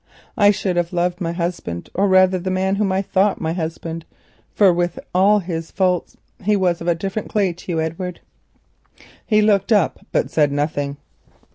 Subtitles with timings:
[0.35, 4.03] I should have loved my husband, or rather the man whom I thought my husband,
[4.51, 8.19] for with all his faults he was of a different clay to you, Edward."
[9.27, 10.97] He looked up, but said nothing.